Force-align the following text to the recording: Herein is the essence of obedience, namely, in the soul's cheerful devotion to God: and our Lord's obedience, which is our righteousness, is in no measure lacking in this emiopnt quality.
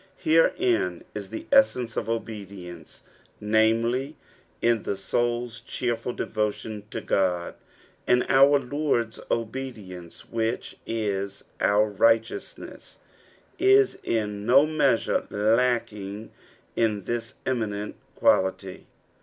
Herein 0.17 1.03
is 1.13 1.29
the 1.29 1.45
essence 1.51 1.95
of 1.95 2.09
obedience, 2.09 3.03
namely, 3.39 4.15
in 4.59 4.81
the 4.81 4.97
soul's 4.97 5.61
cheerful 5.61 6.11
devotion 6.11 6.85
to 6.89 7.01
God: 7.01 7.53
and 8.07 8.25
our 8.27 8.57
Lord's 8.57 9.19
obedience, 9.29 10.21
which 10.27 10.75
is 10.87 11.43
our 11.59 11.85
righteousness, 11.87 12.97
is 13.59 13.99
in 14.03 14.43
no 14.43 14.65
measure 14.65 15.27
lacking 15.29 16.31
in 16.75 17.03
this 17.03 17.35
emiopnt 17.45 17.93
quality. 18.15 18.87